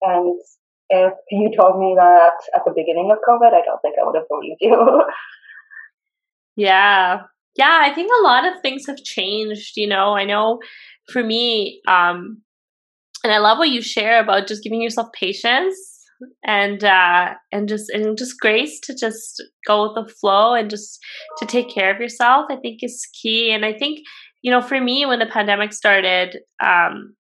[0.02, 0.40] And
[0.90, 4.16] if you told me that at the beginning of COVID, I don't think I would
[4.16, 5.04] have believed you.
[6.56, 7.22] yeah.
[7.56, 10.16] Yeah, I think a lot of things have changed, you know.
[10.16, 10.60] I know
[11.12, 12.42] for me, um,
[13.24, 15.97] and I love what you share about just giving yourself patience
[16.44, 21.00] and uh and just and just grace to just go with the flow and just
[21.38, 23.52] to take care of yourself i think is key.
[23.52, 24.00] And i think
[24.42, 27.16] you know for me when the pandemic started um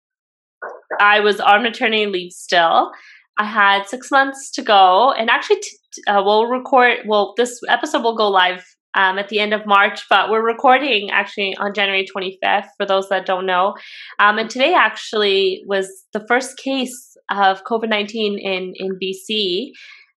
[0.99, 2.91] i was on maternity leave still.
[3.39, 8.01] I had six months to go and actually t- uh, we'll record well this episode
[8.01, 8.65] will go live
[8.97, 13.07] um, at the end of March, but we're recording actually on January 25th for those
[13.09, 13.75] that don't know.
[14.19, 19.71] Um, and today actually was the first case of COVID 19 in, in BC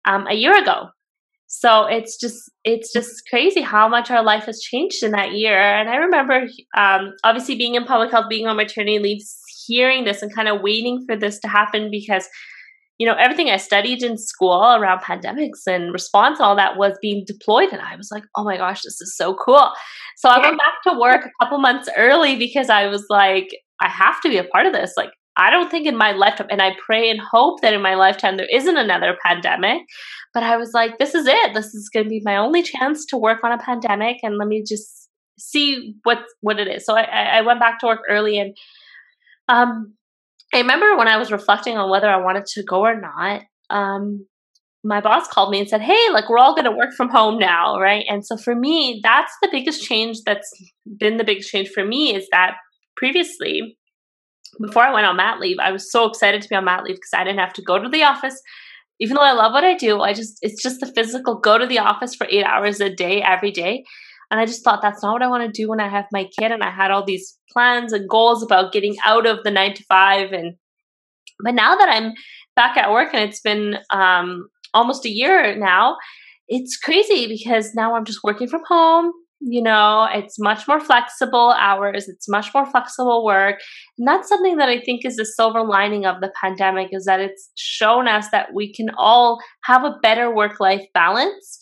[0.05, 0.87] um, a year ago.
[1.51, 5.59] So it's just it's just crazy how much our life has changed in that year.
[5.59, 9.21] And I remember, um, obviously, being in public health, being on maternity leave,
[9.65, 12.29] hearing this and kind of waiting for this to happen because
[12.99, 16.97] you know, everything I studied in school around pandemics and response and all that was
[17.01, 17.69] being deployed.
[17.71, 19.71] And I was like, oh my gosh, this is so cool.
[20.17, 23.47] So I went back to work a couple months early because I was like,
[23.81, 24.93] I have to be a part of this.
[24.97, 27.95] Like, I don't think in my lifetime, and I pray and hope that in my
[27.95, 29.83] lifetime there isn't another pandemic.
[30.33, 31.53] But I was like, this is it.
[31.53, 34.49] This is going to be my only chance to work on a pandemic, and let
[34.49, 35.07] me just
[35.39, 36.85] see what what it is.
[36.85, 38.57] So I, I went back to work early, and
[39.47, 39.93] um,
[40.53, 44.25] I remember when I was reflecting on whether I wanted to go or not, um,
[44.83, 47.37] my boss called me and said, Hey, like we're all going to work from home
[47.37, 48.05] now, right?
[48.09, 50.49] And so for me, that's the biggest change that's
[50.97, 52.55] been the biggest change for me is that
[52.95, 53.77] previously,
[54.61, 56.95] before I went on mat leave, I was so excited to be on mat leave
[56.95, 58.41] because I didn't have to go to the office.
[58.99, 61.67] Even though I love what I do, I just, it's just the physical go to
[61.67, 63.83] the office for eight hours a day, every day.
[64.31, 66.29] And I just thought that's not what I want to do when I have my
[66.37, 66.51] kid.
[66.51, 69.83] And I had all these plans and goals about getting out of the nine to
[69.85, 70.31] five.
[70.31, 70.55] And,
[71.43, 72.13] but now that I'm
[72.55, 75.97] back at work and it's been um, almost a year now,
[76.47, 79.11] it's crazy because now I'm just working from home.
[79.41, 83.55] You know, it's much more flexible hours, it's much more flexible work.
[83.97, 87.21] And that's something that I think is the silver lining of the pandemic is that
[87.21, 91.59] it's shown us that we can all have a better work life balance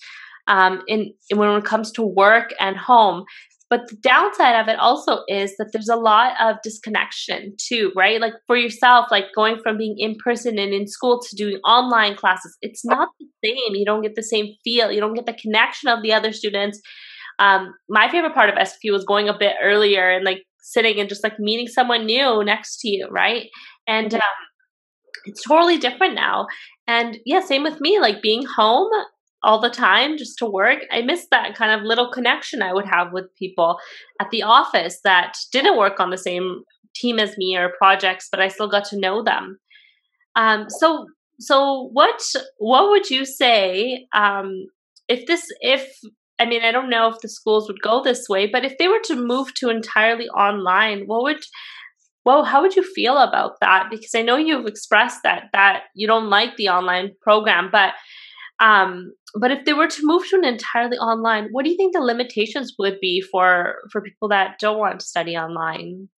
[0.47, 3.25] um, in, in when it comes to work and home.
[3.69, 8.21] But the downside of it also is that there's a lot of disconnection too, right?
[8.21, 12.15] Like for yourself, like going from being in person and in school to doing online
[12.15, 13.75] classes, it's not the same.
[13.75, 14.89] You don't get the same feel.
[14.89, 16.79] You don't get the connection of the other students.
[17.39, 21.09] Um, my favorite part of SFU was going a bit earlier and like sitting and
[21.09, 23.47] just like meeting someone new next to you, right?
[23.85, 24.21] And um,
[25.25, 26.47] it's totally different now.
[26.87, 28.89] And yeah, same with me, like being home
[29.47, 30.79] all the time just to work.
[30.91, 33.79] I missed that kind of little connection I would have with people
[34.19, 38.41] at the office that didn't work on the same team as me or projects, but
[38.41, 39.57] I still got to know them.
[40.35, 41.05] Um, so,
[41.39, 42.21] so what
[42.57, 44.65] what would you say um,
[45.07, 45.87] if this if
[46.39, 48.89] I mean I don't know if the schools would go this way, but if they
[48.89, 51.43] were to move to entirely online, what would
[52.25, 53.87] well, how would you feel about that?
[53.89, 57.93] Because I know you've expressed that that you don't like the online program, but
[58.59, 61.93] um, but if they were to move to an entirely online, what do you think
[61.93, 66.09] the limitations would be for for people that don't want to study online?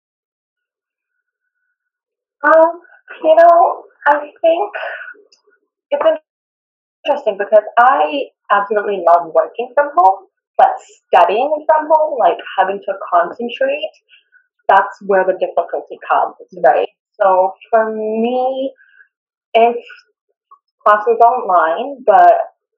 [2.46, 2.80] Um,
[3.24, 4.72] you know, I think
[5.92, 6.22] it's
[7.06, 10.28] interesting because I absolutely love working from home,
[10.58, 10.70] but
[11.08, 13.92] studying from home, like having to concentrate,
[14.70, 16.88] that's where the difficulty comes, right?
[17.20, 18.72] So for me,
[19.54, 19.76] if
[20.86, 22.34] classes online, but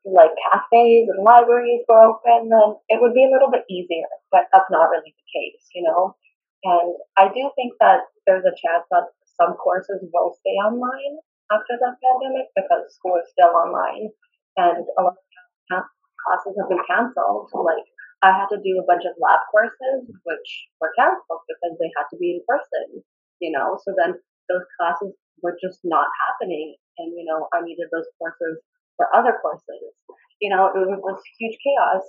[0.05, 4.09] like cafes and libraries were open, then it would be a little bit easier.
[4.31, 6.15] But that's not really the case, you know.
[6.63, 11.21] And I do think that there's a chance that some courses will stay online
[11.51, 14.09] after the pandemic because school is still online,
[14.57, 15.83] and a lot of
[16.25, 17.49] classes have been canceled.
[17.53, 17.85] Like
[18.21, 20.49] I had to do a bunch of lab courses, which
[20.81, 23.01] were canceled because they had to be in person.
[23.41, 24.13] You know, so then
[24.49, 28.59] those classes were just not happening and you know I needed those courses
[28.97, 29.93] for other courses.
[30.41, 32.03] You know, it was this huge chaos.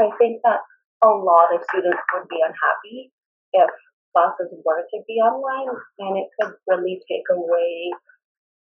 [0.00, 0.60] I think that
[1.04, 3.12] a lot of students would be unhappy
[3.52, 3.70] if
[4.16, 7.90] classes were to be online, and it could really take away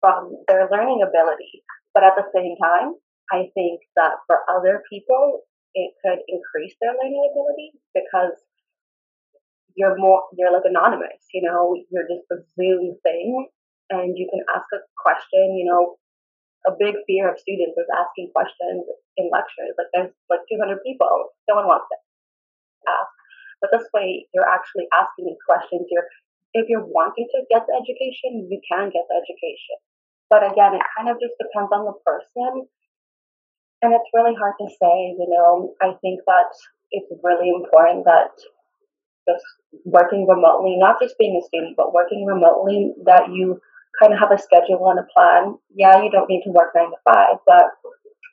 [0.00, 1.64] from their learning ability.
[1.92, 2.94] But at the same time,
[3.32, 5.42] I think that for other people,
[5.74, 8.32] it could increase their learning ability because
[9.76, 13.46] you're more you're like anonymous you know you're just a zoom thing
[13.90, 15.56] and you can ask a question.
[15.56, 15.96] You know,
[16.66, 18.84] a big fear of students is asking questions
[19.16, 19.76] in lectures.
[19.78, 21.96] Like there's like 200 people, no one wants to
[22.88, 23.12] ask.
[23.60, 25.86] But this way, you're actually asking these questions.
[25.90, 26.06] You're,
[26.54, 29.78] if you're wanting to get the education, you can get the education.
[30.30, 32.68] But again, it kind of just depends on the person.
[33.82, 36.50] And it's really hard to say, you know, I think that
[36.90, 38.34] it's really important that
[39.28, 39.44] just
[39.84, 43.60] working remotely, not just being a student, but working remotely, that you
[44.00, 45.58] kind of have a schedule and a plan.
[45.74, 47.64] Yeah, you don't need to work nine to five, but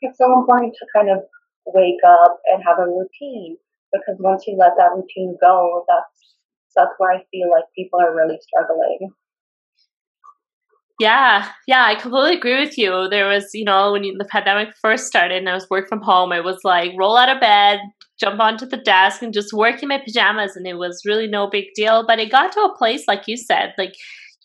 [0.02, 1.20] it's so important to kind of
[1.66, 3.58] wake up and have a routine
[3.92, 6.36] because once you let that routine go, that's
[6.76, 9.12] that's where I feel like people are really struggling.
[11.00, 13.10] Yeah, yeah, I completely agree with you.
[13.10, 16.32] There was, you know, when the pandemic first started and I was work from home,
[16.32, 17.80] I was like roll out of bed,
[18.18, 21.50] jump onto the desk, and just work in my pajamas, and it was really no
[21.50, 22.06] big deal.
[22.08, 23.94] But it got to a place, like you said, like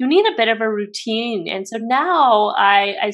[0.01, 1.47] you need a bit of a routine.
[1.47, 3.13] And so now I, I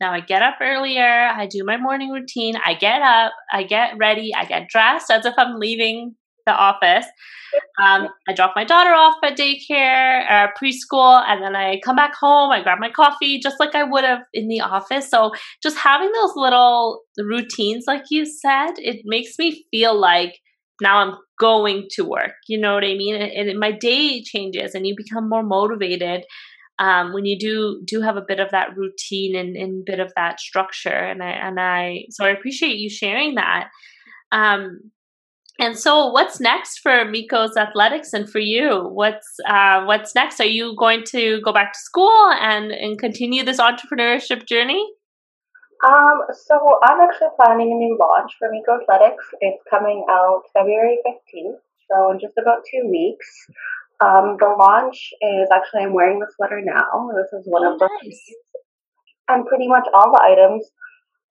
[0.00, 3.98] now I get up earlier, I do my morning routine, I get up, I get
[3.98, 6.14] ready, I get dressed as if I'm leaving
[6.46, 7.06] the office.
[7.82, 12.14] Um, I drop my daughter off at daycare, uh, preschool, and then I come back
[12.14, 12.52] home.
[12.52, 15.10] I grab my coffee just like I would have in the office.
[15.10, 20.38] So, just having those little routines, like you said, it makes me feel like
[20.80, 22.32] now I'm going to work.
[22.46, 23.14] You know what I mean?
[23.14, 26.24] And, and my day changes, and you become more motivated
[26.78, 30.12] um, when you do do have a bit of that routine and, and bit of
[30.16, 30.90] that structure.
[30.90, 33.68] And I and I so I appreciate you sharing that.
[34.32, 34.90] Um,
[35.60, 38.88] and so, what's next for Miko's athletics and for you?
[38.92, 40.38] What's uh, what's next?
[40.40, 44.84] Are you going to go back to school and and continue this entrepreneurship journey?
[45.84, 49.24] Um, so I'm actually planning a new launch for Miko Athletics.
[49.40, 53.28] It's coming out February 15th, so in just about two weeks.
[54.02, 57.10] Um, the launch is actually, I'm wearing the sweater now.
[57.14, 58.22] This is one oh, of the nice.
[59.28, 60.66] And pretty much all the items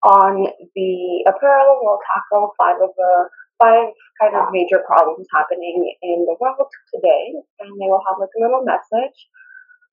[0.04, 3.92] on the apparel will tackle five of the five
[4.22, 7.36] kind of major problems happening in the world today.
[7.60, 9.28] And they will have like a little message.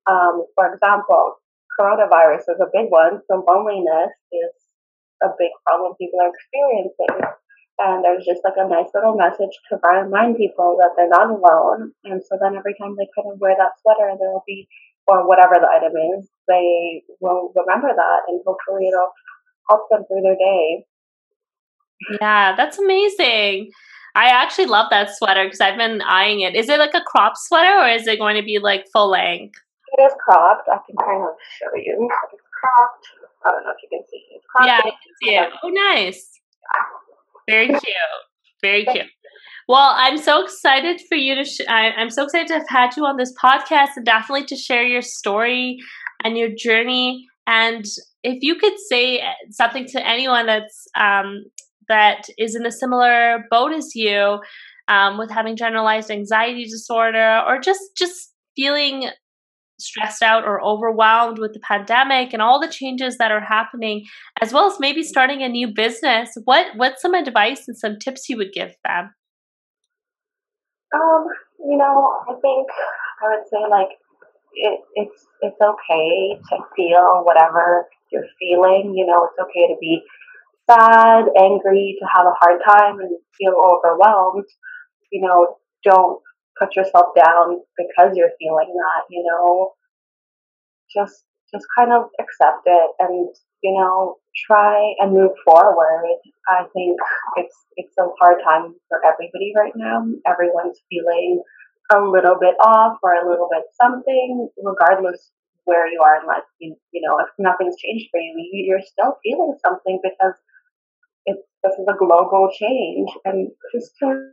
[0.06, 1.42] Um, for example,
[1.78, 3.20] coronavirus is a big one.
[3.28, 4.54] So loneliness is
[5.22, 7.24] a big problem people are experiencing.
[7.78, 11.90] And there's just like a nice little message to remind people that they're not alone.
[12.04, 14.68] And so then every time they kind of wear that sweater, there'll be,
[15.06, 19.10] or whatever the item is, they will remember that and hopefully it'll
[19.68, 20.86] help them through their day.
[22.20, 23.70] Yeah, that's amazing.
[24.14, 26.54] I actually love that sweater because I've been eyeing it.
[26.54, 29.58] Is it like a crop sweater or is it going to be like full length?
[29.96, 30.68] It is cropped.
[30.68, 32.08] I can kind of show you.
[32.32, 33.06] It's cropped.
[33.46, 34.22] I don't know if you can see.
[34.34, 34.66] It's cropped.
[34.66, 35.50] Yeah, I can see it.
[35.62, 36.40] Oh, nice.
[37.48, 37.82] Very cute.
[38.62, 39.06] Very cute.
[39.68, 41.44] Well, I'm so excited for you to.
[41.44, 44.56] Sh- I, I'm so excited to have had you on this podcast and definitely to
[44.56, 45.78] share your story
[46.22, 47.26] and your journey.
[47.46, 47.84] And
[48.22, 51.44] if you could say something to anyone that's um,
[51.88, 54.38] that is in a similar boat as you,
[54.88, 59.10] um, with having generalized anxiety disorder, or just just feeling
[59.84, 64.04] stressed out or overwhelmed with the pandemic and all the changes that are happening
[64.40, 68.28] as well as maybe starting a new business what what's some advice and some tips
[68.28, 69.14] you would give them
[70.94, 71.26] um
[71.60, 72.68] you know i think
[73.24, 73.88] I would say like
[74.54, 78.94] it, it's it's okay to feel whatever you're feeling.
[78.96, 80.02] You know, it's okay to be
[80.70, 84.46] sad, angry, to have a hard time and feel overwhelmed.
[85.10, 86.20] You know, don't
[86.58, 89.04] put yourself down because you're feeling that.
[89.10, 89.72] You know,
[90.94, 96.18] just just kind of accept it and you know try and move forward.
[96.48, 96.98] I think
[97.36, 100.04] it's it's a hard time for everybody right now.
[100.26, 101.42] Everyone's feeling
[101.92, 105.30] a little bit off or a little bit something, regardless
[105.64, 106.44] where you are in life.
[106.58, 110.34] You, you know, if nothing's changed for you, you're still feeling something because
[111.26, 114.30] it's this is a global change, and just to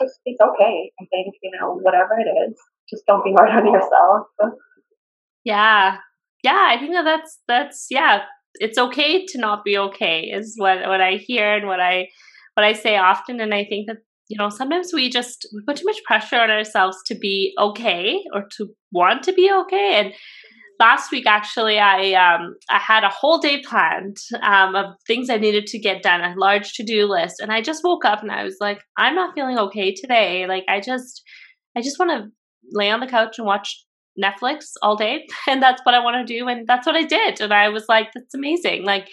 [0.00, 0.90] just it's okay.
[1.00, 2.56] I think you know whatever it is,
[2.88, 4.26] just don't be hard on yourself.
[5.44, 5.96] Yeah,
[6.44, 6.68] yeah.
[6.70, 8.22] I think that that's that's yeah.
[8.54, 12.08] It's okay to not be okay is what what I hear and what I
[12.54, 15.76] what I say often, and I think that you know sometimes we just we put
[15.76, 20.12] too much pressure on ourselves to be okay or to want to be okay and
[20.80, 25.36] last week actually i um i had a whole day planned um of things i
[25.36, 28.42] needed to get done a large to-do list and i just woke up and i
[28.42, 31.22] was like i'm not feeling okay today like i just
[31.76, 32.28] i just want to
[32.72, 33.84] lay on the couch and watch
[34.20, 37.40] netflix all day and that's what i want to do and that's what i did
[37.40, 39.08] and i was like that's amazing like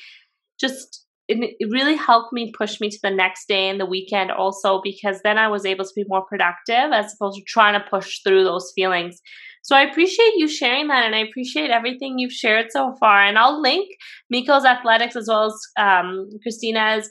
[0.59, 4.81] just it, really helped me push me to the next day and the weekend also
[4.83, 8.21] because then I was able to be more productive as opposed to trying to push
[8.23, 9.19] through those feelings.
[9.67, 13.21] So I appreciate you sharing that and I appreciate everything you've shared so far.
[13.21, 13.85] And I'll link
[14.33, 17.09] Miko's athletics as well as um, Christina's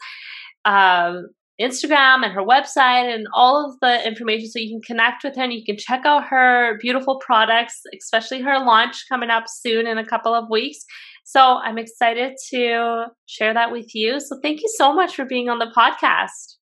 [0.64, 1.26] um,
[1.60, 5.42] Instagram and her website and all of the information so you can connect with her
[5.42, 9.98] and you can check out her beautiful products, especially her launch coming up soon in
[9.98, 10.78] a couple of weeks.
[11.24, 14.18] So I'm excited to share that with you.
[14.18, 16.56] So thank you so much for being on the podcast.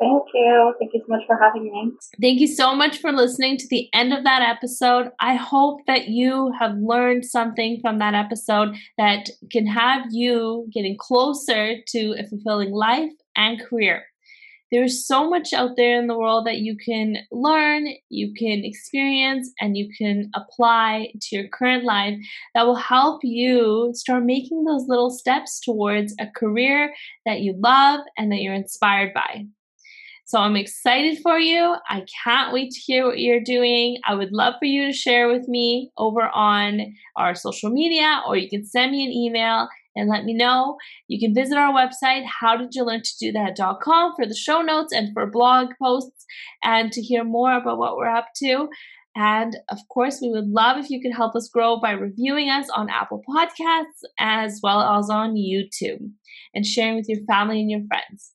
[0.00, 0.74] Thank you.
[0.78, 1.92] Thank you so much for having me.
[2.20, 5.10] Thank you so much for listening to the end of that episode.
[5.18, 10.96] I hope that you have learned something from that episode that can have you getting
[10.96, 14.04] closer to a fulfilling life and career.
[14.70, 19.50] There's so much out there in the world that you can learn, you can experience,
[19.60, 22.18] and you can apply to your current life
[22.54, 26.92] that will help you start making those little steps towards a career
[27.24, 29.46] that you love and that you're inspired by.
[30.28, 31.74] So I'm excited for you.
[31.88, 33.96] I can't wait to hear what you're doing.
[34.06, 38.36] I would love for you to share with me over on our social media, or
[38.36, 40.76] you can send me an email and let me know.
[41.06, 46.26] You can visit our website, howdidyoullearntodothat.com for the show notes and for blog posts
[46.62, 48.68] and to hear more about what we're up to.
[49.16, 52.68] And of course, we would love if you could help us grow by reviewing us
[52.76, 56.10] on Apple Podcasts as well as on YouTube
[56.54, 58.34] and sharing with your family and your friends.